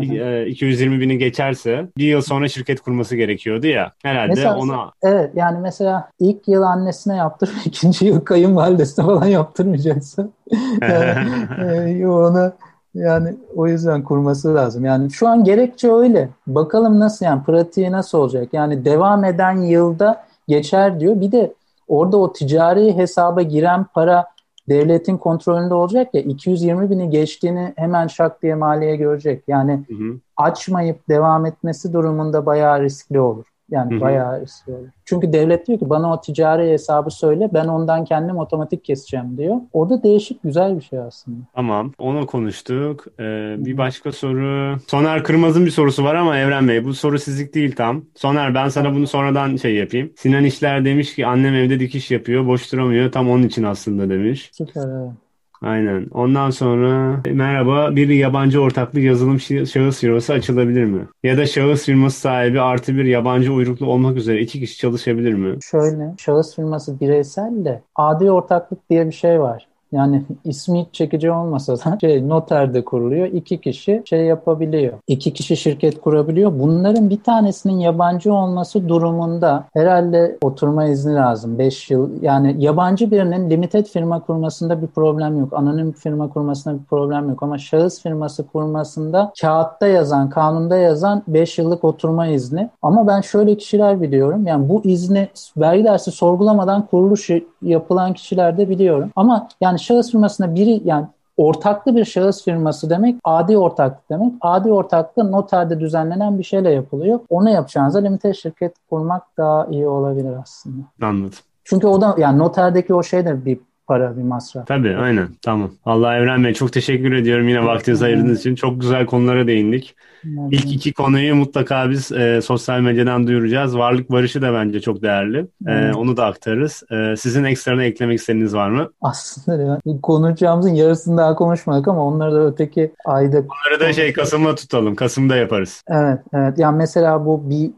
[0.01, 3.91] 220 e, bini geçerse bir yıl sonra şirket kurması gerekiyordu ya.
[4.03, 4.91] Herhalde mesela, ona...
[5.03, 10.33] Evet yani mesela ilk yıl annesine yaptır, ikinci yıl kayınvalidesine falan yaptırmayacaksın.
[10.81, 12.53] yani, ona
[12.93, 14.85] yani o yüzden kurması lazım.
[14.85, 16.29] Yani şu an gerekçe öyle.
[16.47, 18.47] Bakalım nasıl yani pratiği nasıl olacak?
[18.53, 21.21] Yani devam eden yılda geçer diyor.
[21.21, 21.53] Bir de
[21.87, 24.25] orada o ticari hesaba giren para
[24.69, 29.43] devletin kontrolünde olacak ya 220 bini geçtiğini hemen şak diye maliye görecek.
[29.47, 30.19] Yani hı hı.
[30.37, 33.52] açmayıp devam etmesi durumunda bayağı riskli olur.
[33.69, 34.01] Yani Hı-hı.
[34.01, 34.79] bayağı istiyor.
[35.05, 39.55] Çünkü devlet diyor ki bana o ticari hesabı söyle ben ondan kendim otomatik keseceğim diyor.
[39.73, 41.37] O da değişik güzel bir şey aslında.
[41.55, 43.05] Tamam onu konuştuk.
[43.19, 44.77] Ee, bir başka soru.
[44.87, 48.05] Soner Kırmaz'ın bir sorusu var ama Evren Bey bu soru sizlik değil tam.
[48.15, 50.13] Soner ben sana bunu sonradan şey yapayım.
[50.17, 54.49] Sinan İşler demiş ki annem evde dikiş yapıyor boş duramıyor tam onun için aslında demiş.
[54.53, 55.22] Süper evet.
[55.63, 56.07] Aynen.
[56.11, 61.07] Ondan sonra merhaba bir yabancı ortaklı yazılım şahıs firması açılabilir mi?
[61.23, 65.57] Ya da şahıs firması sahibi artı bir yabancı uyruklu olmak üzere iki kişi çalışabilir mi?
[65.61, 69.67] Şöyle şahıs firması bireysel de adi ortaklık diye bir şey var.
[69.93, 73.27] Yani ismi çekici olmasa da şey, noterde kuruluyor.
[73.27, 74.93] İki kişi şey yapabiliyor.
[75.07, 76.59] İki kişi şirket kurabiliyor.
[76.59, 81.59] Bunların bir tanesinin yabancı olması durumunda herhalde oturma izni lazım.
[81.59, 85.53] 5 yıl yani yabancı birinin limited firma kurmasında bir problem yok.
[85.53, 87.43] Anonim firma kurmasında bir problem yok.
[87.43, 92.69] Ama şahıs firması kurmasında kağıtta yazan, kanunda yazan 5 yıllık oturma izni.
[92.81, 94.47] Ama ben şöyle kişiler biliyorum.
[94.47, 95.27] Yani bu izni
[95.57, 97.29] vergi dersi sorgulamadan kuruluş
[97.61, 99.11] yapılan kişiler de biliyorum.
[99.15, 104.33] Ama yani şahıs firmasında biri yani ortaklı bir şahıs firması demek adi ortaklık demek.
[104.41, 107.19] Adi ortaklık noterde düzenlenen bir şeyle yapılıyor.
[107.29, 110.83] Onu yapacağınızda limited şirket kurmak daha iyi olabilir aslında.
[111.01, 111.39] Anladım.
[111.63, 114.67] Çünkü o da yani noterdeki o şey de bir para, bir masraf.
[114.67, 115.71] Tabii aynen tamam.
[115.85, 118.55] Allah Evren Bey çok teşekkür ediyorum yine vaktinizi ayırdığınız için.
[118.55, 119.95] Çok güzel konulara değindik.
[120.25, 120.37] Evet.
[120.51, 123.77] İlk iki konuyu mutlaka biz e, sosyal medyadan duyuracağız.
[123.77, 125.47] Varlık barışı da bence çok değerli.
[125.67, 126.83] E, onu da aktarırız.
[126.91, 128.89] E, sizin ekstrana eklemek istediğiniz var mı?
[129.01, 133.37] Aslında ya, konuşacağımızın yarısını daha konuşmadık ama onları da öteki ayda...
[133.37, 134.95] Onları da şey Kasım'da tutalım.
[134.95, 135.83] Kasım'da yaparız.
[135.87, 136.59] Evet, evet.
[136.59, 137.71] Yani mesela bu bir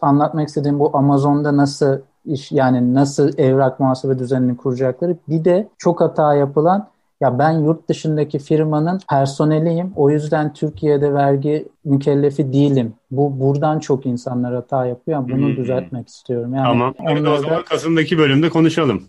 [0.00, 1.98] anlatmak istediğim bu Amazon'da nasıl
[2.32, 6.88] iş yani nasıl evrak muhasebe düzenini kuracakları bir de çok hata yapılan
[7.20, 9.92] ya ben yurt dışındaki firmanın personeliyim.
[9.96, 12.94] O yüzden Türkiye'de vergi mükellefi değilim.
[13.10, 15.24] Bu buradan çok insanlar hata yapıyor.
[15.28, 15.56] Bunu hmm.
[15.56, 16.54] düzeltmek istiyorum.
[16.54, 16.94] Yani tamam.
[16.98, 19.02] Onu o zaman Kasım'daki bölümde konuşalım.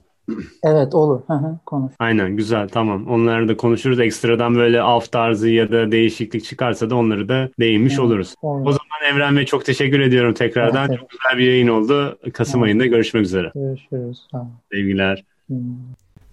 [0.64, 1.22] Evet olur.
[1.28, 1.94] Hı hı, konuş.
[2.00, 3.08] Aynen güzel tamam.
[3.08, 4.00] Onları da konuşuruz.
[4.00, 8.36] Ekstradan böyle af tarzı ya da değişiklik çıkarsa da onları da değinmiş evet, oluruz.
[8.42, 8.66] Olur.
[8.66, 10.80] O zaman Emren Bey çok teşekkür ediyorum tekrardan.
[10.80, 11.00] Evet, evet.
[11.00, 12.20] Çok güzel bir yayın oldu.
[12.34, 12.68] Kasım evet.
[12.68, 13.52] ayında görüşmek üzere.
[13.56, 14.28] Görüşürüz.
[14.32, 14.52] Tamam.
[14.72, 15.24] Sevgiler.
[15.48, 15.58] Hmm.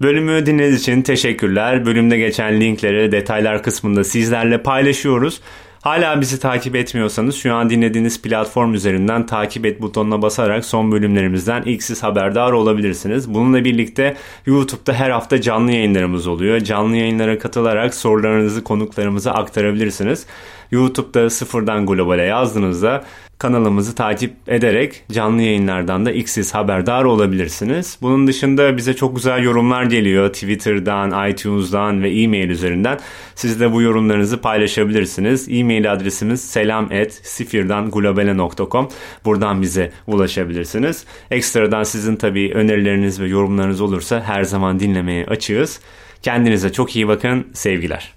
[0.02, 1.86] Bölümü dinlediğiniz için teşekkürler.
[1.86, 5.40] Bölümde geçen linkleri detaylar kısmında sizlerle paylaşıyoruz.
[5.86, 11.62] Hala bizi takip etmiyorsanız şu an dinlediğiniz platform üzerinden takip et butonuna basarak son bölümlerimizden
[11.62, 13.34] ilk siz haberdar olabilirsiniz.
[13.34, 16.60] Bununla birlikte YouTube'da her hafta canlı yayınlarımız oluyor.
[16.60, 20.26] Canlı yayınlara katılarak sorularınızı konuklarımıza aktarabilirsiniz.
[20.70, 23.04] YouTube'da sıfırdan globale yazdığınızda
[23.38, 27.98] kanalımızı takip ederek canlı yayınlardan da ilk siz haberdar olabilirsiniz.
[28.02, 32.98] Bunun dışında bize çok güzel yorumlar geliyor Twitter'dan, iTunes'dan ve e-mail üzerinden.
[33.34, 35.48] Siz de bu yorumlarınızı paylaşabilirsiniz.
[35.50, 38.88] E-mail adresimiz selam@sifirdanglobale.com.
[39.24, 41.04] Buradan bize ulaşabilirsiniz.
[41.30, 45.80] Ekstradan sizin tabii önerileriniz ve yorumlarınız olursa her zaman dinlemeye açığız.
[46.22, 47.46] Kendinize çok iyi bakın.
[47.52, 48.15] Sevgiler.